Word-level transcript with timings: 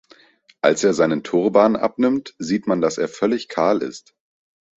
Als 0.61 0.83
er 0.83 0.95
seinen 0.95 1.21
Turban 1.23 1.75
abnimmt, 1.75 2.33
sieht 2.39 2.65
man, 2.65 2.81
dass 2.81 2.97
er 2.97 3.07
völlig 3.07 3.49
kahl 3.49 3.83
ist. 3.83 4.15